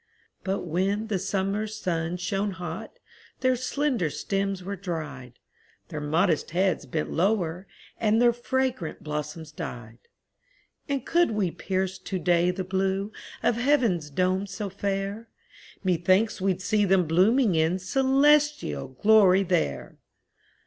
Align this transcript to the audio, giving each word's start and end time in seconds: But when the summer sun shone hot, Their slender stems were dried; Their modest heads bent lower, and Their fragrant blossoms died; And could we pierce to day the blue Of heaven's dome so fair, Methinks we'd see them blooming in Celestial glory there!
But 0.43 0.61
when 0.61 1.09
the 1.09 1.19
summer 1.19 1.67
sun 1.67 2.17
shone 2.17 2.53
hot, 2.53 2.97
Their 3.41 3.55
slender 3.55 4.09
stems 4.09 4.63
were 4.63 4.75
dried; 4.75 5.33
Their 5.89 6.01
modest 6.01 6.49
heads 6.49 6.87
bent 6.87 7.11
lower, 7.11 7.67
and 7.99 8.19
Their 8.19 8.33
fragrant 8.33 9.03
blossoms 9.03 9.51
died; 9.51 9.99
And 10.89 11.05
could 11.05 11.29
we 11.29 11.51
pierce 11.51 11.99
to 11.99 12.17
day 12.17 12.49
the 12.49 12.63
blue 12.63 13.11
Of 13.43 13.57
heaven's 13.57 14.09
dome 14.09 14.47
so 14.47 14.71
fair, 14.71 15.29
Methinks 15.83 16.41
we'd 16.41 16.63
see 16.63 16.83
them 16.83 17.05
blooming 17.05 17.53
in 17.53 17.77
Celestial 17.77 18.87
glory 18.87 19.43
there! 19.43 19.99